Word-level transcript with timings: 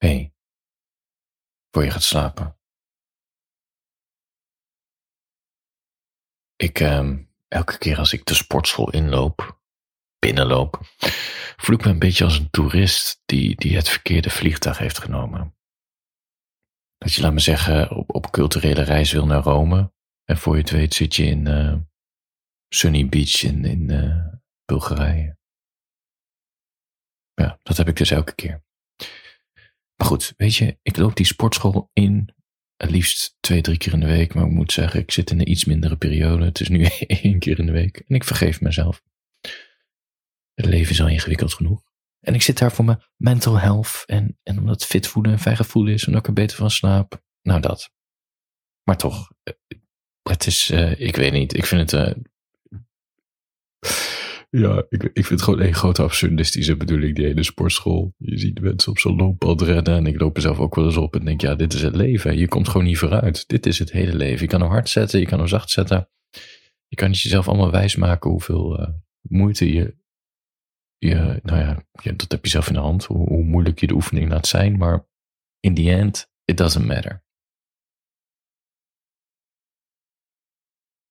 hey, 0.00 0.34
voor 1.70 1.84
je 1.84 1.90
gaat 1.90 2.02
slapen. 2.02 2.58
Ik, 6.56 6.80
ehm, 6.80 7.24
elke 7.48 7.78
keer 7.78 7.98
als 7.98 8.12
ik 8.12 8.24
de 8.24 8.34
sportschool 8.34 8.90
inloop, 8.90 9.60
binnenloop, 10.18 10.80
voel 11.56 11.76
ik 11.76 11.84
me 11.84 11.90
een 11.90 11.98
beetje 11.98 12.24
als 12.24 12.38
een 12.38 12.50
toerist 12.50 13.22
die, 13.24 13.56
die 13.56 13.76
het 13.76 13.88
verkeerde 13.88 14.30
vliegtuig 14.30 14.78
heeft 14.78 14.98
genomen. 14.98 15.56
Dat 16.98 17.14
je, 17.14 17.22
laat 17.22 17.32
me 17.32 17.40
zeggen, 17.40 17.90
op, 17.90 18.14
op 18.14 18.30
culturele 18.30 18.82
reis 18.82 19.12
wil 19.12 19.26
naar 19.26 19.42
Rome. 19.42 19.92
En 20.24 20.36
voor 20.36 20.54
je 20.54 20.60
het 20.60 20.70
weet 20.70 20.94
zit 20.94 21.16
je 21.16 21.24
in 21.24 21.46
uh, 21.46 21.76
Sunny 22.68 23.08
Beach 23.08 23.42
in, 23.42 23.64
in 23.64 23.90
uh, 23.90 24.34
Bulgarije. 24.64 25.38
Ja, 27.34 27.58
dat 27.62 27.76
heb 27.76 27.88
ik 27.88 27.96
dus 27.96 28.10
elke 28.10 28.34
keer. 28.34 28.64
Maar 30.00 30.08
goed, 30.08 30.34
weet 30.36 30.54
je, 30.54 30.78
ik 30.82 30.96
loop 30.96 31.16
die 31.16 31.26
sportschool 31.26 31.90
in 31.92 32.34
het 32.76 32.90
liefst 32.90 33.36
twee, 33.40 33.60
drie 33.60 33.78
keer 33.78 33.92
in 33.92 34.00
de 34.00 34.06
week. 34.06 34.34
Maar 34.34 34.44
ik 34.44 34.50
moet 34.50 34.72
zeggen, 34.72 35.00
ik 35.00 35.10
zit 35.10 35.30
in 35.30 35.40
een 35.40 35.50
iets 35.50 35.64
mindere 35.64 35.96
periode. 35.96 36.44
Het 36.44 36.60
is 36.60 36.68
nu 36.68 36.84
één 37.22 37.38
keer 37.38 37.58
in 37.58 37.66
de 37.66 37.72
week. 37.72 37.96
En 38.06 38.14
ik 38.14 38.24
vergeef 38.24 38.60
mezelf. 38.60 39.02
Het 40.54 40.66
leven 40.66 40.92
is 40.92 41.00
al 41.00 41.08
ingewikkeld 41.08 41.54
genoeg. 41.54 41.82
En 42.20 42.34
ik 42.34 42.42
zit 42.42 42.58
daar 42.58 42.72
voor 42.72 42.84
mijn 42.84 43.02
mental 43.16 43.58
health. 43.58 44.02
En, 44.06 44.38
en 44.42 44.58
omdat 44.58 44.86
fit 44.86 45.06
voelen 45.06 45.32
en 45.32 45.38
veilig 45.38 45.66
voelen 45.66 45.92
is. 45.92 46.04
En 46.06 46.14
ik 46.14 46.26
er 46.26 46.32
beter 46.32 46.56
van 46.56 46.70
slaap. 46.70 47.22
Nou, 47.42 47.60
dat. 47.60 47.90
Maar 48.82 48.96
toch, 48.96 49.32
eh, 49.42 49.54
het 50.22 50.46
is, 50.46 50.70
uh, 50.70 51.00
ik 51.00 51.16
weet 51.16 51.32
niet. 51.32 51.56
Ik 51.56 51.66
vind 51.66 51.90
het. 51.90 52.16
Uh, 52.16 52.24
ja, 54.50 54.84
ik, 54.88 55.02
ik 55.02 55.12
vind 55.12 55.28
het 55.28 55.42
gewoon 55.42 55.60
een 55.60 55.74
grote 55.74 56.02
absurdistische 56.02 56.76
bedoeling, 56.76 57.16
die 57.16 57.24
hele 57.24 57.42
sportschool. 57.42 58.14
Je 58.16 58.38
ziet 58.38 58.60
mensen 58.60 58.90
op 58.90 58.98
zo'n 58.98 59.16
looppad 59.16 59.62
rennen 59.62 59.96
en 59.96 60.06
ik 60.06 60.20
loop 60.20 60.36
er 60.36 60.42
zelf 60.42 60.58
ook 60.58 60.74
wel 60.74 60.84
eens 60.84 60.96
op 60.96 61.14
en 61.16 61.24
denk, 61.24 61.40
ja, 61.40 61.54
dit 61.54 61.72
is 61.72 61.82
het 61.82 61.96
leven. 61.96 62.38
Je 62.38 62.48
komt 62.48 62.68
gewoon 62.68 62.86
niet 62.86 62.98
vooruit. 62.98 63.48
Dit 63.48 63.66
is 63.66 63.78
het 63.78 63.92
hele 63.92 64.14
leven. 64.14 64.40
Je 64.40 64.46
kan 64.46 64.60
hem 64.60 64.70
hard 64.70 64.88
zetten, 64.88 65.20
je 65.20 65.26
kan 65.26 65.38
hem 65.38 65.48
zacht 65.48 65.70
zetten. 65.70 66.08
Je 66.86 66.96
kan 66.96 67.10
het 67.10 67.20
jezelf 67.20 67.48
allemaal 67.48 67.70
wijsmaken 67.70 68.30
hoeveel 68.30 68.80
uh, 68.80 68.88
moeite 69.20 69.72
je, 69.72 69.96
je, 70.98 71.40
nou 71.42 71.58
ja, 71.58 71.82
je, 72.02 72.16
dat 72.16 72.30
heb 72.30 72.44
je 72.44 72.50
zelf 72.50 72.68
in 72.68 72.74
de 72.74 72.80
hand, 72.80 73.04
hoe, 73.04 73.28
hoe 73.28 73.44
moeilijk 73.44 73.80
je 73.80 73.86
de 73.86 73.94
oefening 73.94 74.30
laat 74.30 74.46
zijn. 74.46 74.78
Maar 74.78 75.06
in 75.60 75.74
the 75.74 75.90
end, 75.90 76.30
it 76.44 76.56
doesn't 76.56 76.86
matter. 76.86 77.24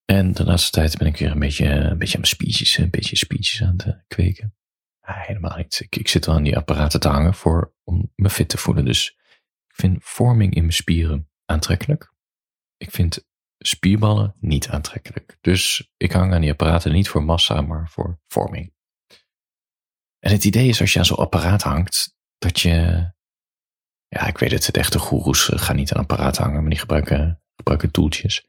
En 0.10 0.32
de 0.34 0.44
laatste 0.44 0.72
tijd 0.72 0.98
ben 0.98 1.08
ik 1.08 1.18
weer 1.18 1.32
een 1.32 1.40
beetje, 1.40 1.66
een 1.66 1.98
beetje 1.98 2.14
aan 2.14 2.22
mijn 2.22 2.34
speeches, 2.34 2.78
een 2.78 2.90
beetje 2.90 3.16
speeches 3.16 3.62
aan 3.62 3.74
het 3.78 3.86
eh, 3.86 3.94
kweken. 4.08 4.56
helemaal 5.02 5.58
niet. 5.58 5.80
Ik, 5.80 5.96
ik 5.96 6.08
zit 6.08 6.26
wel 6.26 6.36
aan 6.36 6.44
die 6.44 6.58
apparaten 6.58 7.00
te 7.00 7.08
hangen 7.08 7.34
voor, 7.34 7.74
om 7.84 8.12
me 8.16 8.30
fit 8.30 8.50
te 8.50 8.58
voelen. 8.58 8.86
Dus 8.86 9.10
ik 9.68 9.76
vind 9.76 9.98
vorming 10.02 10.54
in 10.54 10.62
mijn 10.62 10.74
spieren 10.74 11.30
aantrekkelijk. 11.46 12.14
Ik 12.78 12.92
vind 12.92 13.26
spierballen 13.58 14.36
niet 14.40 14.70
aantrekkelijk. 14.70 15.38
Dus 15.42 15.92
ik 15.98 16.12
hang 16.12 16.34
aan 16.34 16.42
die 16.42 16.52
apparaten 16.52 16.92
niet 16.92 17.10
voor 17.10 17.24
massa, 17.24 17.62
maar 17.62 17.90
voor 17.90 18.20
vorming. 18.28 18.74
En 20.20 20.32
het 20.32 20.44
idee 20.46 20.68
is 20.68 20.82
als 20.82 20.94
je 20.94 21.00
aan 21.00 21.06
zo'n 21.06 21.18
apparaat 21.18 21.62
hangt, 21.62 22.16
dat 22.38 22.60
je. 22.60 22.72
Ja, 24.08 24.28
ik 24.28 24.38
weet 24.38 24.52
het, 24.52 24.74
de 24.74 24.80
echte 24.80 25.00
goeroes 25.00 25.50
gaan 25.54 25.76
niet 25.76 25.94
aan 25.94 26.02
apparaten 26.02 26.44
hangen, 26.44 26.62
maar 26.62 26.70
die 26.70 26.80
gebruiken, 26.80 27.42
gebruiken 27.56 27.92
toeltjes. 27.92 28.46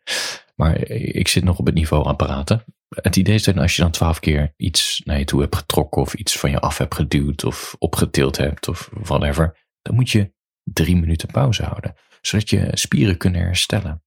Maar 0.60 0.88
ik 0.90 1.28
zit 1.28 1.44
nog 1.44 1.58
op 1.58 1.66
het 1.66 1.74
niveau 1.74 2.04
apparaten. 2.04 2.64
Het 2.88 3.16
idee 3.16 3.34
is 3.34 3.42
dat 3.42 3.56
als 3.56 3.76
je 3.76 3.82
dan 3.82 3.90
twaalf 3.90 4.20
keer 4.20 4.54
iets 4.56 5.02
naar 5.04 5.18
je 5.18 5.24
toe 5.24 5.40
hebt 5.40 5.56
getrokken 5.56 6.02
of 6.02 6.14
iets 6.14 6.38
van 6.38 6.50
je 6.50 6.60
af 6.60 6.78
hebt 6.78 6.94
geduwd 6.94 7.44
of 7.44 7.76
opgetild 7.78 8.36
hebt 8.36 8.68
of 8.68 8.90
whatever, 8.92 9.66
dan 9.82 9.94
moet 9.94 10.10
je 10.10 10.32
drie 10.62 10.96
minuten 10.96 11.28
pauze 11.28 11.62
houden, 11.62 11.94
zodat 12.20 12.50
je 12.50 12.70
spieren 12.72 13.16
kunnen 13.16 13.40
herstellen. 13.40 14.04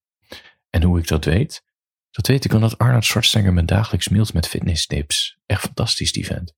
En 0.69 0.83
hoe 0.83 0.99
ik 0.99 1.07
dat 1.07 1.25
weet? 1.25 1.63
Dat 2.11 2.27
weet 2.27 2.45
ik 2.45 2.53
omdat 2.53 2.77
Arnold 2.77 3.05
Schwarzenegger 3.05 3.53
me 3.53 3.65
dagelijks 3.65 4.09
mailt 4.09 4.33
met 4.33 4.47
fitnesstips. 4.47 5.39
Echt 5.45 5.61
fantastisch, 5.61 6.11
die 6.11 6.25
vent. 6.25 6.53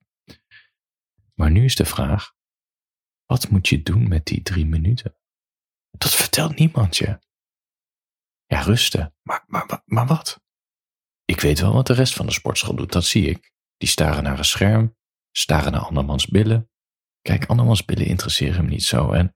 Maar 1.33 1.51
nu 1.51 1.63
is 1.63 1.75
de 1.75 1.85
vraag, 1.85 2.33
wat 3.25 3.49
moet 3.49 3.67
je 3.67 3.83
doen 3.83 4.07
met 4.07 4.25
die 4.25 4.41
drie 4.41 4.65
minuten? 4.65 5.15
Dat 5.91 6.15
vertelt 6.15 6.59
niemand 6.59 6.97
je. 6.97 7.19
Ja, 8.45 8.61
rusten. 8.61 9.15
Maar, 9.21 9.43
maar, 9.47 9.81
maar 9.85 10.07
wat? 10.07 10.43
Ik 11.25 11.39
weet 11.39 11.59
wel 11.59 11.73
wat 11.73 11.87
de 11.87 11.93
rest 11.93 12.13
van 12.13 12.25
de 12.25 12.31
sportschool 12.31 12.75
doet, 12.75 12.91
dat 12.91 13.05
zie 13.05 13.29
ik. 13.29 13.51
Die 13.77 13.89
staren 13.89 14.23
naar 14.23 14.37
een 14.37 14.45
scherm, 14.45 14.95
staren 15.31 15.71
naar 15.71 15.81
andermans 15.81 16.27
billen. 16.27 16.69
Kijk, 17.21 17.45
andermans 17.45 17.85
billen 17.85 18.05
interesseren 18.05 18.63
me 18.63 18.69
niet 18.69 18.83
zo. 18.83 19.11
En 19.11 19.35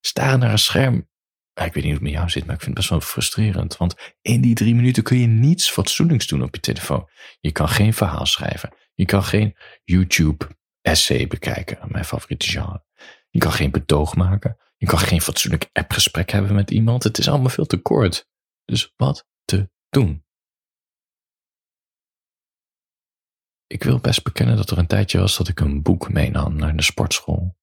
staren 0.00 0.38
naar 0.38 0.52
een 0.52 0.58
scherm, 0.58 1.08
ik 1.54 1.72
weet 1.72 1.74
niet 1.74 1.84
hoe 1.84 1.92
het 1.92 2.02
met 2.02 2.12
jou 2.12 2.30
zit, 2.30 2.44
maar 2.44 2.54
ik 2.54 2.60
vind 2.60 2.76
het 2.76 2.88
best 2.88 2.88
wel 2.88 3.00
frustrerend. 3.00 3.76
Want 3.76 3.94
in 4.22 4.40
die 4.40 4.54
drie 4.54 4.74
minuten 4.74 5.02
kun 5.02 5.18
je 5.18 5.26
niets 5.26 5.70
fatsoenlijks 5.70 6.26
doen 6.26 6.42
op 6.42 6.54
je 6.54 6.60
telefoon. 6.60 7.08
Je 7.40 7.52
kan 7.52 7.68
geen 7.68 7.94
verhaal 7.94 8.26
schrijven. 8.26 8.74
Je 8.94 9.04
kan 9.04 9.24
geen 9.24 9.56
YouTube-essay 9.84 11.26
bekijken, 11.26 11.78
mijn 11.88 12.04
favoriete 12.04 12.46
genre. 12.46 12.84
Je 13.30 13.38
kan 13.38 13.52
geen 13.52 13.70
betoog 13.70 14.16
maken. 14.16 14.56
Je 14.76 14.86
kan 14.86 14.98
geen 14.98 15.20
fatsoenlijk 15.20 15.68
appgesprek 15.72 16.30
hebben 16.30 16.54
met 16.54 16.70
iemand. 16.70 17.02
Het 17.02 17.18
is 17.18 17.28
allemaal 17.28 17.48
veel 17.48 17.66
te 17.66 17.76
kort. 17.76 18.28
Dus 18.70 18.92
wat 18.96 19.28
te 19.44 19.70
doen? 19.88 20.24
Ik 23.66 23.82
wil 23.82 23.98
best 23.98 24.22
bekennen 24.22 24.56
dat 24.56 24.70
er 24.70 24.78
een 24.78 24.86
tijdje 24.86 25.18
was 25.18 25.36
dat 25.36 25.48
ik 25.48 25.60
een 25.60 25.82
boek 25.82 26.12
meenam 26.12 26.56
naar 26.56 26.76
de 26.76 26.82
sportschool. 26.82 27.56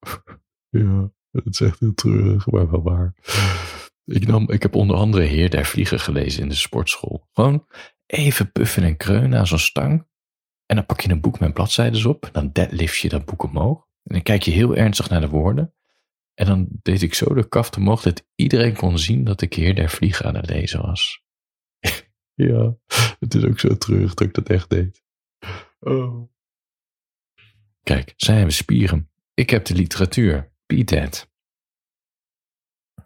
Ja, 0.74 1.12
het 1.30 1.46
is 1.46 1.60
echt 1.60 1.80
heel 1.80 1.94
treurig, 1.94 2.46
maar 2.46 2.70
wel 2.70 2.82
waar. 2.82 3.14
Ik, 4.04 4.26
nam, 4.26 4.50
ik 4.50 4.62
heb 4.62 4.74
onder 4.74 4.96
andere 4.96 5.24
Heer 5.24 5.50
der 5.50 5.64
Vliegen 5.64 6.00
gelezen 6.00 6.42
in 6.42 6.48
de 6.48 6.54
sportschool. 6.54 7.28
Gewoon 7.32 7.66
even 8.06 8.52
puffen 8.52 8.82
en 8.82 8.96
kreunen 8.96 9.38
aan 9.38 9.46
zo'n 9.46 9.58
stang. 9.58 10.06
En 10.66 10.76
dan 10.76 10.86
pak 10.86 11.00
je 11.00 11.10
een 11.10 11.20
boek 11.20 11.40
met 11.40 11.54
bladzijden 11.54 12.06
op. 12.06 12.28
Dan 12.32 12.52
deadlift 12.52 12.98
je 12.98 13.08
dat 13.08 13.24
boek 13.24 13.42
omhoog. 13.42 13.88
En 14.02 14.14
dan 14.14 14.22
kijk 14.22 14.42
je 14.42 14.50
heel 14.50 14.76
ernstig 14.76 15.08
naar 15.08 15.20
de 15.20 15.28
woorden. 15.28 15.74
En 16.34 16.46
dan 16.46 16.68
deed 16.82 17.02
ik 17.02 17.14
zo 17.14 17.34
de 17.34 17.48
kaft 17.48 17.76
omhoog 17.76 18.02
dat 18.02 18.26
iedereen 18.34 18.76
kon 18.76 18.98
zien 18.98 19.24
dat 19.24 19.40
ik 19.40 19.54
Heer 19.54 19.74
der 19.74 19.90
Vliegen 19.90 20.26
aan 20.26 20.34
het 20.34 20.50
lezen 20.50 20.82
was. 20.82 21.22
ja, 22.34 22.76
het 23.18 23.34
is 23.34 23.44
ook 23.44 23.58
zo 23.58 23.76
treurig 23.76 24.14
dat 24.14 24.26
ik 24.26 24.34
dat 24.34 24.48
echt 24.48 24.70
deed. 24.70 25.02
Oh. 25.80 26.30
Kijk, 27.82 28.12
zij 28.16 28.34
hebben 28.34 28.54
spieren. 28.54 29.10
Ik 29.34 29.50
heb 29.50 29.64
de 29.64 29.74
literatuur. 29.74 30.52
Be 30.66 30.84
that. 30.84 31.30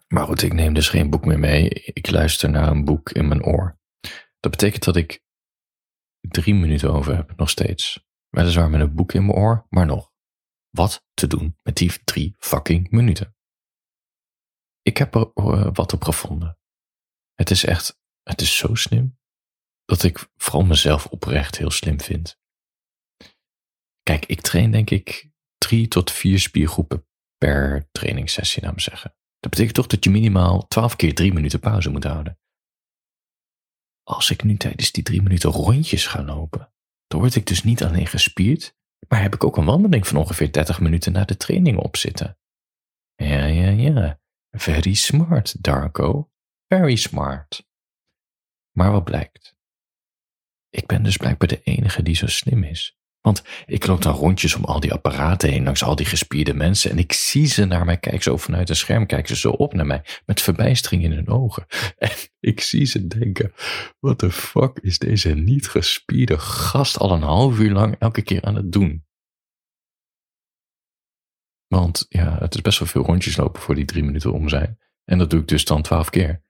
Maar 0.07 0.25
goed, 0.25 0.41
ik 0.41 0.53
neem 0.53 0.73
dus 0.73 0.89
geen 0.89 1.09
boek 1.09 1.25
meer 1.25 1.39
mee. 1.39 1.69
Ik 1.69 2.11
luister 2.11 2.49
naar 2.49 2.67
een 2.67 2.85
boek 2.85 3.11
in 3.11 3.27
mijn 3.27 3.43
oor. 3.43 3.79
Dat 4.39 4.51
betekent 4.51 4.83
dat 4.83 4.95
ik 4.95 5.23
drie 6.21 6.55
minuten 6.55 6.93
over 6.93 7.15
heb, 7.15 7.33
nog 7.35 7.49
steeds. 7.49 8.05
Weliswaar 8.29 8.69
met 8.69 8.81
een 8.81 8.95
boek 8.95 9.13
in 9.13 9.25
mijn 9.25 9.37
oor, 9.37 9.65
maar 9.69 9.85
nog 9.85 10.11
wat 10.69 11.05
te 11.13 11.27
doen 11.27 11.57
met 11.63 11.75
die 11.75 12.03
drie 12.03 12.35
fucking 12.37 12.89
minuten. 12.89 13.35
Ik 14.81 14.97
heb 14.97 15.15
er 15.15 15.31
uh, 15.35 15.69
wat 15.73 15.93
op 15.93 16.03
gevonden. 16.03 16.59
Het 17.33 17.49
is 17.49 17.63
echt, 17.63 17.99
het 18.23 18.41
is 18.41 18.57
zo 18.57 18.75
slim, 18.75 19.19
dat 19.85 20.03
ik 20.03 20.29
vooral 20.35 20.65
mezelf 20.65 21.05
oprecht 21.05 21.57
heel 21.57 21.71
slim 21.71 22.01
vind. 22.01 22.39
Kijk, 24.03 24.25
ik 24.25 24.41
train 24.41 24.71
denk 24.71 24.89
ik 24.89 25.31
drie 25.57 25.87
tot 25.87 26.11
vier 26.11 26.39
spiergroepen 26.39 27.07
per 27.37 27.87
trainingssessie, 27.91 28.63
laat 28.63 28.73
me 28.73 28.81
zeggen. 28.81 29.15
Dat 29.39 29.49
betekent 29.51 29.75
toch 29.75 29.87
dat 29.87 30.03
je 30.03 30.09
minimaal 30.09 30.67
twaalf 30.67 30.95
keer 30.95 31.15
drie 31.15 31.33
minuten 31.33 31.59
pauze 31.59 31.89
moet 31.89 32.03
houden. 32.03 32.39
Als 34.03 34.29
ik 34.29 34.43
nu 34.43 34.57
tijdens 34.57 34.91
die 34.91 35.03
drie 35.03 35.21
minuten 35.21 35.49
rondjes 35.51 36.07
ga 36.07 36.23
lopen, 36.23 36.73
dan 37.07 37.19
word 37.19 37.35
ik 37.35 37.45
dus 37.45 37.63
niet 37.63 37.83
alleen 37.83 38.07
gespierd, 38.07 38.76
maar 39.07 39.21
heb 39.21 39.33
ik 39.33 39.43
ook 39.43 39.57
een 39.57 39.65
wandeling 39.65 40.07
van 40.07 40.17
ongeveer 40.17 40.51
30 40.51 40.79
minuten 40.79 41.11
na 41.11 41.25
de 41.25 41.37
training 41.37 41.77
op 41.77 41.95
zitten. 41.95 42.37
Ja, 43.15 43.45
ja, 43.45 43.69
ja. 43.69 44.19
Very 44.51 44.93
smart, 44.93 45.63
Darko. 45.63 46.31
Very 46.67 46.95
smart. 46.95 47.67
Maar 48.71 48.91
wat 48.91 49.03
blijkt? 49.03 49.55
Ik 50.69 50.87
ben 50.87 51.03
dus 51.03 51.17
blijkbaar 51.17 51.47
de 51.47 51.61
enige 51.61 52.03
die 52.03 52.15
zo 52.15 52.27
slim 52.27 52.63
is. 52.63 52.96
Want 53.21 53.43
ik 53.65 53.87
loop 53.87 54.01
dan 54.01 54.13
rondjes 54.13 54.55
om 54.55 54.63
al 54.63 54.79
die 54.79 54.93
apparaten 54.93 55.49
heen, 55.49 55.63
langs 55.63 55.83
al 55.83 55.95
die 55.95 56.05
gespierde 56.05 56.53
mensen. 56.53 56.91
En 56.91 56.97
ik 56.97 57.13
zie 57.13 57.45
ze 57.45 57.65
naar 57.65 57.85
mij 57.85 57.97
kijken, 57.97 58.23
zo 58.23 58.37
vanuit 58.37 58.69
een 58.69 58.75
scherm 58.75 59.05
kijken 59.05 59.27
ze 59.27 59.35
zo 59.35 59.49
op 59.49 59.73
naar 59.73 59.85
mij. 59.85 60.03
Met 60.25 60.41
verbijstering 60.41 61.03
in 61.03 61.11
hun 61.11 61.27
ogen. 61.27 61.65
En 61.97 62.11
ik 62.39 62.61
zie 62.61 62.85
ze 62.85 63.07
denken, 63.07 63.53
what 63.99 64.17
the 64.17 64.31
fuck 64.31 64.79
is 64.81 64.97
deze 64.97 65.29
niet 65.29 65.67
gespierde 65.67 66.37
gast 66.39 66.97
al 66.97 67.11
een 67.11 67.21
half 67.21 67.59
uur 67.59 67.71
lang 67.71 67.95
elke 67.99 68.21
keer 68.21 68.41
aan 68.41 68.55
het 68.55 68.71
doen? 68.71 69.05
Want 71.67 72.05
ja, 72.09 72.37
het 72.39 72.55
is 72.55 72.61
best 72.61 72.79
wel 72.79 72.87
veel 72.87 73.03
rondjes 73.03 73.37
lopen 73.37 73.61
voor 73.61 73.75
die 73.75 73.85
drie 73.85 74.03
minuten 74.03 74.33
om 74.33 74.49
zijn. 74.49 74.77
En 75.05 75.17
dat 75.17 75.29
doe 75.29 75.39
ik 75.39 75.47
dus 75.47 75.65
dan 75.65 75.81
twaalf 75.81 76.09
keer. 76.09 76.41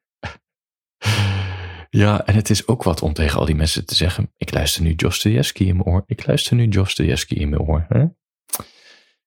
Ja, 1.98 2.26
en 2.26 2.36
het 2.36 2.50
is 2.50 2.68
ook 2.68 2.84
wat 2.84 3.02
om 3.02 3.14
tegen 3.14 3.40
al 3.40 3.46
die 3.46 3.56
mensen 3.56 3.86
te 3.86 3.96
zeggen: 3.96 4.34
ik 4.36 4.54
luister 4.54 4.82
nu 4.82 4.96
Dostoevsky 4.96 5.64
in 5.64 5.76
mijn 5.76 5.88
oor. 5.88 6.04
Ik 6.06 6.26
luister 6.26 6.56
nu 6.56 6.68
Dostoevsky 6.68 7.34
in 7.34 7.50
mijn 7.50 7.62
oor. 7.62 7.86
Hè? 7.90 8.06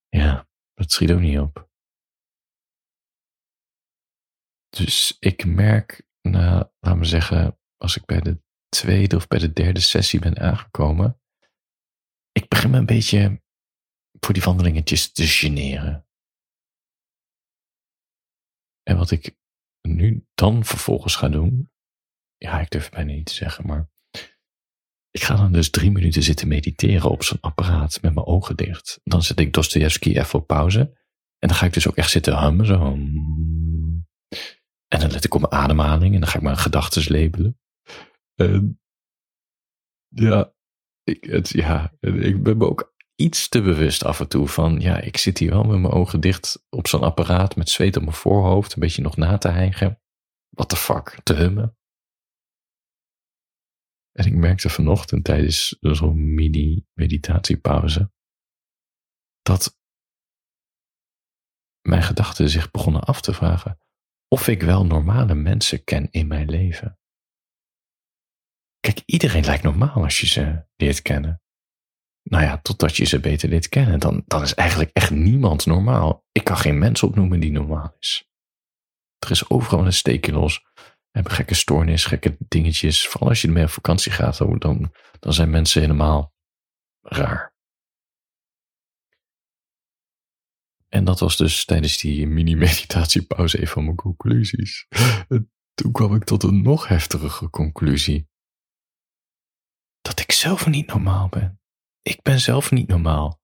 Ja, 0.09 0.49
dat 0.75 0.93
schiet 0.93 1.11
ook 1.11 1.21
niet 1.21 1.39
op. 1.39 1.69
Dus 4.69 5.17
ik 5.19 5.45
merk, 5.45 6.07
nou, 6.23 6.69
laten 6.81 6.99
we 6.99 7.05
zeggen, 7.05 7.59
als 7.77 7.97
ik 7.97 8.05
bij 8.05 8.21
de 8.21 8.43
tweede 8.69 9.17
of 9.17 9.27
bij 9.27 9.39
de 9.39 9.53
derde 9.53 9.81
sessie 9.81 10.21
ben 10.21 10.39
aangekomen, 10.39 11.21
ik 12.33 12.49
begin 12.49 12.71
me 12.71 12.79
een 12.79 12.87
beetje 12.87 13.43
voor 14.21 14.35
die 14.35 14.43
wandelingetjes 14.43 15.13
te 15.13 15.27
generen. 15.27 16.07
En 18.83 18.97
wat 18.97 19.11
ik 19.11 19.37
nu 19.81 20.27
dan 20.35 20.65
vervolgens 20.65 21.17
ga 21.17 21.29
doen, 21.29 21.70
ja, 22.41 22.61
ik 22.61 22.71
durf 22.71 22.85
het 22.85 22.95
bijna 22.95 23.13
niet 23.13 23.27
te 23.27 23.35
zeggen, 23.35 23.67
maar 23.67 23.89
ik 25.11 25.23
ga 25.23 25.37
dan 25.37 25.53
dus 25.53 25.71
drie 25.71 25.91
minuten 25.91 26.23
zitten 26.23 26.49
mediteren 26.49 27.11
op 27.11 27.23
zo'n 27.23 27.41
apparaat 27.41 28.03
met 28.03 28.15
mijn 28.15 28.27
ogen 28.27 28.57
dicht. 28.57 29.01
Dan 29.05 29.23
zet 29.23 29.41
ik 29.41 29.53
Dostoevsky 29.53 30.09
even 30.09 30.39
op 30.39 30.47
pauze. 30.47 30.81
En 31.39 31.49
dan 31.49 31.57
ga 31.57 31.67
ik 31.67 31.73
dus 31.73 31.89
ook 31.89 31.97
echt 31.97 32.11
zitten 32.11 32.43
hummen, 32.43 32.67
zo. 32.67 32.93
En 34.89 35.01
dan 35.01 35.11
let 35.11 35.25
ik 35.25 35.35
op 35.35 35.41
mijn 35.41 35.63
ademhaling 35.63 36.15
en 36.15 36.21
dan 36.21 36.29
ga 36.29 36.37
ik 36.37 36.43
mijn 36.43 36.57
gedachten 36.57 37.13
labelen. 37.13 37.61
En 38.35 38.81
ja, 40.09 40.53
ik, 41.03 41.25
het, 41.25 41.49
ja, 41.49 41.93
ik 42.01 42.43
ben 42.43 42.57
me 42.57 42.67
ook 42.67 42.95
iets 43.15 43.49
te 43.49 43.63
bewust 43.63 44.05
af 44.05 44.21
en 44.21 44.29
toe 44.29 44.49
van, 44.49 44.81
ja, 44.81 45.01
ik 45.01 45.17
zit 45.17 45.39
hier 45.39 45.51
wel 45.51 45.65
met 45.65 45.81
mijn 45.81 45.93
ogen 45.93 46.21
dicht 46.21 46.67
op 46.69 46.87
zo'n 46.87 47.03
apparaat 47.03 47.57
met 47.57 47.69
zweet 47.69 47.97
op 47.97 48.03
mijn 48.03 48.15
voorhoofd, 48.15 48.73
een 48.73 48.81
beetje 48.81 49.03
nog 49.03 49.17
na 49.17 49.39
te 49.39 49.49
hijgen. 49.49 50.01
What 50.49 50.69
the 50.69 50.77
fuck, 50.77 51.21
te 51.23 51.35
hummen. 51.35 51.79
En 54.13 54.27
ik 54.27 54.35
merkte 54.35 54.69
vanochtend 54.69 55.25
tijdens 55.25 55.77
zo'n 55.81 56.35
mini-meditatiepauze 56.35 58.13
dat 59.43 59.79
mijn 61.81 62.03
gedachten 62.03 62.49
zich 62.49 62.71
begonnen 62.71 63.03
af 63.03 63.21
te 63.21 63.33
vragen 63.33 63.79
of 64.29 64.49
ik 64.49 64.63
wel 64.63 64.87
normale 64.87 65.35
mensen 65.35 65.85
ken 65.85 66.09
in 66.11 66.27
mijn 66.27 66.51
leven. 66.51 66.99
Kijk, 68.81 69.03
iedereen 69.07 69.45
lijkt 69.45 69.63
normaal 69.63 70.03
als 70.03 70.21
je 70.21 70.27
ze 70.27 70.67
leert 70.77 71.03
kennen. 71.03 71.43
Nou 72.23 72.45
ja, 72.45 72.59
totdat 72.59 72.97
je 72.97 73.05
ze 73.05 73.21
beter 73.21 73.49
leert 73.49 73.69
kennen, 73.69 74.01
dan, 74.01 74.23
dan 74.27 74.43
is 74.43 74.55
eigenlijk 74.55 74.91
echt 74.93 75.11
niemand 75.11 75.67
normaal. 75.67 76.25
Ik 76.33 76.45
kan 76.45 76.57
geen 76.57 76.79
mens 76.79 77.03
opnoemen 77.03 77.41
die 77.41 77.51
normaal 77.51 77.97
is. 77.99 78.29
Er 79.19 79.31
is 79.31 79.51
overal 79.51 79.87
een 79.87 79.93
steekje 79.93 80.33
los. 80.33 80.70
Hebben 81.11 81.33
gekke 81.33 81.55
stoornis, 81.55 82.05
gekke 82.05 82.37
dingetjes. 82.49 83.09
Vooral 83.09 83.29
als 83.29 83.41
je 83.41 83.47
ermee 83.47 83.65
op 83.65 83.71
vakantie 83.71 84.13
gaat, 84.13 84.39
dan, 84.39 84.93
dan 85.21 85.33
zijn 85.33 85.51
mensen 85.51 85.81
helemaal 85.81 86.35
raar. 87.01 87.55
En 90.89 91.05
dat 91.05 91.21
was 91.21 91.37
dus 91.37 91.65
tijdens 91.65 91.99
die 91.99 92.27
mini-meditatiepauze 92.27 93.61
een 93.61 93.67
van 93.67 93.85
mijn 93.85 93.97
conclusies. 93.97 94.87
toen 95.75 95.93
kwam 95.93 96.15
ik 96.15 96.25
tot 96.25 96.43
een 96.43 96.63
nog 96.63 96.89
heftigere 96.89 97.51
conclusie. 97.51 98.29
Dat 100.01 100.21
ik 100.21 100.33
zelf 100.33 100.67
niet 100.67 100.87
normaal 100.87 101.29
ben. 101.29 101.61
Ik 102.03 102.23
ben 102.23 102.41
zelf 102.41 102.71
niet 102.71 102.89
normaal. 102.89 103.40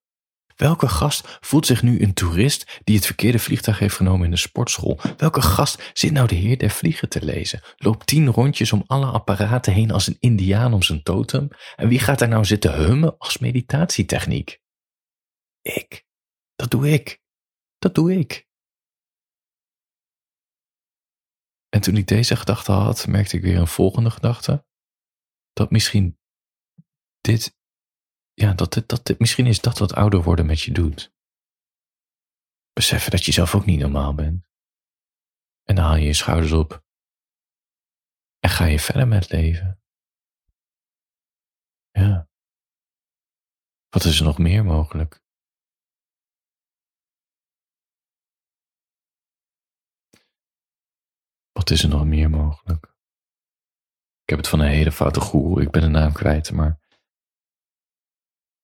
Welke 0.57 0.89
gast 0.89 1.39
voelt 1.41 1.67
zich 1.67 1.83
nu 1.83 2.03
een 2.03 2.15
toerist 2.15 2.81
die 2.85 2.97
het 2.97 3.07
verkeerde 3.07 3.39
vliegtuig 3.39 3.79
heeft 3.79 3.95
genomen 3.97 4.25
in 4.25 4.31
de 4.31 4.37
sportschool? 4.37 5.01
Welke 5.17 5.43
gast 5.43 5.91
zit 5.93 6.13
nou 6.13 6.27
de 6.27 6.35
Heer 6.35 6.59
der 6.59 6.71
Vliegen 6.71 7.09
te 7.09 7.25
lezen? 7.25 7.63
Loopt 7.77 8.07
tien 8.07 8.29
rondjes 8.29 8.73
om 8.73 8.85
alle 8.87 9.07
apparaten 9.07 9.73
heen 9.73 9.91
als 9.91 10.07
een 10.07 10.17
indiaan 10.21 10.73
om 10.73 10.83
zijn 10.83 11.03
totem? 11.03 11.49
En 11.77 11.89
wie 11.89 11.99
gaat 11.99 12.19
daar 12.19 12.29
nou 12.29 12.45
zitten 12.45 12.75
hummen 12.75 13.19
als 13.19 13.39
meditatietechniek? 13.39 14.61
Ik. 15.61 16.05
Dat 16.55 16.71
doe 16.71 16.89
ik. 16.91 17.21
Dat 17.79 17.95
doe 17.95 18.19
ik. 18.19 18.47
En 21.69 21.81
toen 21.81 21.97
ik 21.97 22.07
deze 22.07 22.37
gedachte 22.37 22.73
had, 22.73 23.07
merkte 23.07 23.37
ik 23.37 23.43
weer 23.43 23.59
een 23.59 23.67
volgende 23.67 24.11
gedachte. 24.11 24.67
Dat 25.53 25.71
misschien 25.71 26.19
dit, 27.21 27.57
ja, 28.37 28.53
dat, 28.55 28.83
dat 28.87 29.15
misschien 29.19 29.47
is 29.47 29.61
dat 29.61 29.79
wat 29.79 29.95
ouder 29.95 30.23
worden 30.23 30.47
met 30.47 30.61
je 30.61 30.73
doet. 30.73 31.15
Beseffen 32.73 33.11
dat 33.11 33.25
je 33.25 33.33
zelf 33.33 33.55
ook 33.55 33.67
niet 33.67 33.81
normaal 33.81 34.15
bent. 34.15 34.47
En 35.63 35.75
dan 35.75 35.85
haal 35.85 35.97
je 35.97 36.07
je 36.07 36.15
schouders 36.15 36.53
op. 36.53 36.85
En 38.39 38.51
ga 38.51 38.65
je 38.65 38.79
verder 38.79 39.09
met 39.09 39.31
leven. 39.31 39.81
Ja. 41.91 42.29
Wat 43.89 44.05
is 44.05 44.19
er 44.19 44.25
nog 44.25 44.39
meer 44.39 44.65
mogelijk? 44.65 45.25
Wat 51.53 51.71
is 51.71 51.83
er 51.83 51.89
nog 51.89 52.05
meer 52.05 52.31
mogelijk? 52.31 52.85
Ik 54.23 54.29
heb 54.29 54.39
het 54.39 54.49
van 54.49 54.61
een 54.61 54.69
hele 54.69 54.93
foute 54.93 55.21
goeroe, 55.21 55.63
ik 55.63 55.71
ben 55.71 55.83
de 55.83 55.89
naam 55.89 56.13
kwijt, 56.13 56.53
maar 56.53 56.86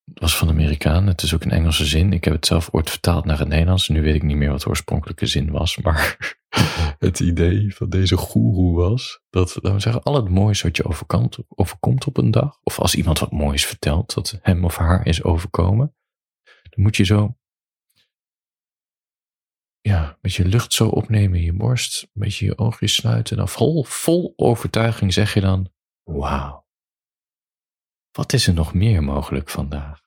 het 0.05 0.19
was 0.19 0.37
van 0.37 0.49
Amerikaan. 0.49 1.07
Het 1.07 1.21
is 1.21 1.33
ook 1.33 1.43
een 1.43 1.51
Engelse 1.51 1.85
zin. 1.85 2.13
Ik 2.13 2.23
heb 2.23 2.33
het 2.33 2.45
zelf 2.45 2.69
ooit 2.71 2.89
vertaald 2.89 3.25
naar 3.25 3.39
het 3.39 3.47
Nederlands. 3.47 3.87
Nu 3.87 4.01
weet 4.01 4.15
ik 4.15 4.23
niet 4.23 4.37
meer 4.37 4.49
wat 4.49 4.61
de 4.61 4.69
oorspronkelijke 4.69 5.25
zin 5.25 5.51
was. 5.51 5.77
Maar 5.77 6.17
het 6.99 7.19
idee 7.19 7.75
van 7.75 7.89
deze 7.89 8.17
goeroe 8.17 8.75
was 8.75 9.21
dat, 9.29 9.55
laten 9.55 9.73
we 9.73 9.79
zeggen, 9.79 10.03
al 10.03 10.15
het 10.15 10.29
moois 10.29 10.61
wat 10.61 10.77
je 10.77 10.85
overkomt, 10.85 11.37
overkomt 11.49 12.05
op 12.05 12.17
een 12.17 12.31
dag. 12.31 12.59
Of 12.63 12.79
als 12.79 12.95
iemand 12.95 13.19
wat 13.19 13.31
moois 13.31 13.65
vertelt 13.65 14.13
dat 14.13 14.39
hem 14.41 14.65
of 14.65 14.77
haar 14.77 15.05
is 15.07 15.23
overkomen. 15.23 15.95
Dan 16.43 16.83
moet 16.83 16.95
je 16.95 17.03
zo 17.03 17.35
ja, 19.83 20.17
met 20.21 20.33
je 20.33 20.45
lucht 20.45 20.73
zo 20.73 20.87
opnemen 20.87 21.39
in 21.39 21.45
je 21.45 21.53
borst, 21.53 22.03
een 22.03 22.21
beetje 22.21 22.45
je 22.45 22.57
oogjes 22.57 22.93
sluiten. 22.93 23.31
En 23.31 23.37
dan 23.37 23.49
vol, 23.49 23.83
vol 23.83 24.33
overtuiging 24.35 25.13
zeg 25.13 25.33
je 25.33 25.41
dan, 25.41 25.71
wauw, 26.03 26.62
wat 28.13 28.33
is 28.33 28.47
er 28.47 28.53
nog 28.53 28.73
meer 28.73 29.03
mogelijk 29.03 29.49
vandaag? 29.49 30.01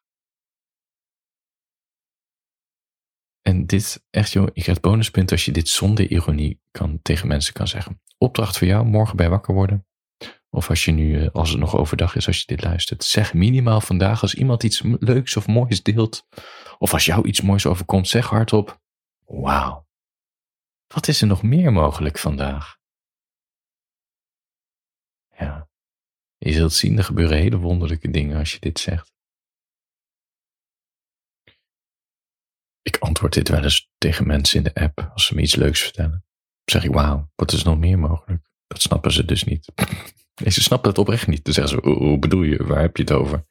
En 3.43 3.67
dit, 3.67 4.05
echt 4.11 4.32
joh, 4.32 4.47
je 4.53 4.62
krijgt 4.62 4.81
bonuspunt 4.81 5.31
als 5.31 5.44
je 5.44 5.53
dit 5.53 5.69
zonder 5.69 6.11
ironie 6.11 6.61
kan, 6.70 7.03
tegen 7.03 7.29
mensen 7.29 7.53
kan 7.53 7.69
zeggen. 7.69 8.00
Opdracht 8.19 8.58
voor 8.58 8.67
jou, 8.67 8.87
morgen 8.87 9.17
bij 9.17 9.29
wakker 9.29 9.55
worden. 9.55 9.87
Of 10.50 10.69
als 10.69 10.85
je 10.85 10.93
nu, 10.93 11.20
eh, 11.20 11.29
als 11.32 11.50
het 11.50 11.58
nog 11.58 11.76
overdag 11.76 12.17
is, 12.17 12.26
als 12.26 12.38
je 12.38 12.47
dit 12.47 12.62
luistert. 12.62 13.05
Zeg 13.05 13.35
minimaal 13.35 13.81
vandaag 13.81 14.23
als 14.23 14.35
iemand 14.35 14.62
iets 14.62 14.82
leuks 14.82 15.37
of 15.37 15.47
moois 15.47 15.82
deelt. 15.82 16.26
Of 16.79 16.93
als 16.93 17.05
jou 17.05 17.26
iets 17.26 17.41
moois 17.41 17.67
overkomt, 17.67 18.08
zeg 18.08 18.26
hardop. 18.26 18.81
Wauw. 19.25 19.87
Wat 20.87 21.08
is 21.08 21.20
er 21.20 21.26
nog 21.26 21.43
meer 21.43 21.73
mogelijk 21.73 22.19
vandaag? 22.19 22.79
Ja. 25.39 25.69
Je 26.46 26.53
zult 26.53 26.72
zien, 26.72 26.98
er 26.98 27.05
gebeuren 27.05 27.36
hele 27.36 27.56
wonderlijke 27.56 28.10
dingen 28.10 28.38
als 28.38 28.53
je 28.53 28.60
dit 28.60 28.79
zegt. 28.79 29.12
Ik 32.82 32.96
antwoord 32.96 33.32
dit 33.32 33.48
wel 33.48 33.62
eens 33.62 33.91
tegen 33.98 34.26
mensen 34.26 34.58
in 34.58 34.65
de 34.65 34.74
app 34.74 35.10
als 35.12 35.26
ze 35.26 35.34
me 35.34 35.41
iets 35.41 35.55
leuks 35.55 35.82
vertellen. 35.82 36.24
Dan 36.65 36.81
zeg 36.81 36.84
ik, 36.84 36.93
wauw, 36.93 37.31
wat 37.34 37.53
is 37.53 37.62
nog 37.62 37.79
meer 37.79 37.98
mogelijk? 37.98 38.50
Dat 38.67 38.82
snappen 38.82 39.12
ze 39.12 39.24
dus 39.24 39.44
niet. 39.44 39.72
Nee, 40.43 40.50
ze 40.50 40.62
snappen 40.62 40.88
het 40.91 40.98
oprecht 40.98 41.26
niet. 41.26 41.44
Dan 41.44 41.55
zeggen 41.55 41.82
ze, 41.82 41.88
hoe 41.88 42.19
bedoel 42.19 42.43
je, 42.43 42.65
waar 42.65 42.81
heb 42.81 42.96
je 42.96 43.03
het 43.03 43.12
over? 43.12 43.46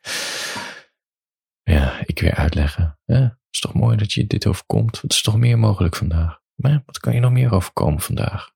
Ja, 1.64 2.06
ik 2.06 2.20
weer 2.20 2.34
uitleggen. 2.34 3.00
Ja, 3.06 3.22
het 3.22 3.38
is 3.50 3.60
toch 3.60 3.74
mooi 3.74 3.98
dat 3.98 4.12
je 4.12 4.28
dit 4.28 4.48
overkomt. 4.48 5.02
Wat 5.02 5.12
is 5.12 5.22
toch 5.22 5.38
meer 5.38 5.60
mogelijk 5.60 5.96
vandaag? 5.96 6.42
Maar 6.56 6.84
wat 6.86 7.00
kan 7.00 7.14
je 7.14 7.20
nog 7.20 7.32
meer 7.32 7.54
overkomen 7.54 8.02
vandaag? 8.02 8.52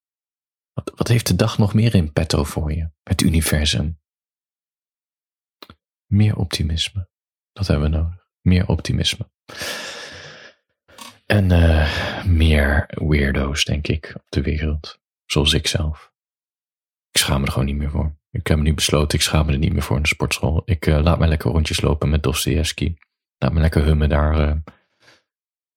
Wat, 0.73 0.91
wat 0.95 1.07
heeft 1.07 1.27
de 1.27 1.35
dag 1.35 1.57
nog 1.57 1.73
meer 1.73 1.95
in 1.95 2.13
petto 2.13 2.43
voor 2.43 2.73
je? 2.73 2.89
Het 3.03 3.21
universum. 3.21 3.98
Meer 6.09 6.35
optimisme. 6.35 7.09
Dat 7.53 7.67
hebben 7.67 7.91
we 7.91 7.97
nodig. 7.97 8.27
Meer 8.41 8.67
optimisme. 8.67 9.29
En 11.25 11.49
uh, 11.49 12.23
meer 12.25 12.85
weirdo's, 12.87 13.63
denk 13.63 13.87
ik, 13.87 14.13
op 14.15 14.25
de 14.29 14.41
wereld. 14.41 14.99
Zoals 15.25 15.53
ik 15.53 15.67
zelf. 15.67 16.11
Ik 17.11 17.19
schaam 17.19 17.39
me 17.39 17.45
er 17.45 17.51
gewoon 17.51 17.67
niet 17.67 17.77
meer 17.77 17.89
voor. 17.89 18.17
Ik 18.31 18.47
heb 18.47 18.57
me 18.57 18.63
nu 18.63 18.73
besloten, 18.73 19.17
ik 19.17 19.23
schaam 19.23 19.45
me 19.45 19.51
er 19.51 19.57
niet 19.57 19.73
meer 19.73 19.81
voor 19.81 19.95
in 19.95 20.01
de 20.01 20.07
sportschool. 20.07 20.61
Ik 20.65 20.85
uh, 20.85 21.01
laat 21.01 21.19
me 21.19 21.27
lekker 21.27 21.51
rondjes 21.51 21.81
lopen 21.81 22.09
met 22.09 22.23
Dostoevsky. 22.23 22.95
Laat 23.37 23.53
me 23.53 23.59
lekker 23.59 23.83
hummen 23.83 24.09
daar, 24.09 24.31
uh, 24.31 24.55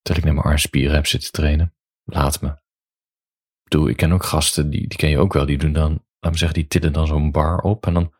terwijl 0.03 0.19
ik 0.19 0.25
naar 0.25 0.35
mijn 0.35 0.47
armspieren 0.47 0.95
heb 0.95 1.07
zitten 1.07 1.33
trainen. 1.33 1.75
Laat 2.05 2.41
me. 2.41 2.49
Ik 2.49 3.69
bedoel, 3.69 3.89
ik 3.89 3.97
ken 3.97 4.13
ook 4.13 4.25
gasten, 4.25 4.71
die, 4.71 4.89
die 4.89 4.99
ken 4.99 5.11
je 5.11 5.19
ook 5.19 5.33
wel, 5.33 5.47
die 5.47 5.59
doen 5.59 5.73
dan, 5.73 6.05
laat 6.21 6.33
me 6.33 6.39
zeggen, 6.39 6.59
die 6.59 6.67
tillen 6.67 6.93
dan 6.93 7.07
zo'n 7.07 7.31
bar 7.31 7.59
op 7.59 7.87
en 7.87 7.95
dan 7.95 8.13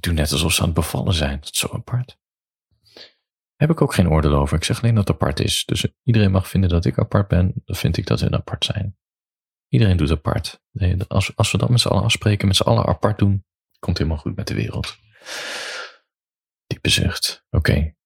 die 0.00 0.12
net 0.12 0.32
alsof 0.32 0.52
ze 0.52 0.60
aan 0.60 0.66
het 0.66 0.74
bevallen 0.74 1.14
zijn. 1.14 1.40
Dat 1.40 1.52
is 1.52 1.58
zo 1.58 1.68
apart. 1.72 2.18
Heb 3.56 3.70
ik 3.70 3.80
ook 3.82 3.94
geen 3.94 4.08
oordeel 4.08 4.34
over. 4.34 4.56
Ik 4.56 4.64
zeg 4.64 4.82
alleen 4.82 4.94
dat 4.94 5.08
het 5.08 5.16
apart 5.16 5.40
is. 5.40 5.64
Dus 5.64 5.86
iedereen 6.02 6.30
mag 6.30 6.48
vinden 6.48 6.70
dat 6.70 6.84
ik 6.84 6.98
apart 6.98 7.28
ben. 7.28 7.52
Dan 7.64 7.76
vind 7.76 7.96
ik 7.96 8.06
dat 8.06 8.20
we 8.20 8.30
apart 8.30 8.64
zijn. 8.64 8.98
Iedereen 9.68 9.96
doet 9.96 10.10
apart. 10.10 10.62
Als, 11.08 11.36
als 11.36 11.52
we 11.52 11.58
dat 11.58 11.68
met 11.68 11.80
z'n 11.80 11.88
allen 11.88 12.02
afspreken, 12.02 12.46
met 12.46 12.56
z'n 12.56 12.62
allen 12.62 12.86
apart 12.86 13.18
doen, 13.18 13.44
komt 13.78 13.98
helemaal 13.98 14.18
goed 14.18 14.36
met 14.36 14.46
de 14.46 14.54
wereld. 14.54 14.96
Diepe 16.66 16.88
zucht. 16.88 17.46
Oké. 17.50 17.96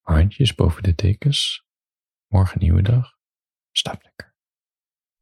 Handjes 0.00 0.54
boven 0.54 0.82
de 0.82 0.94
tekens. 0.94 1.64
Morgen 2.26 2.58
nieuwe 2.58 2.82
dag. 2.82 3.18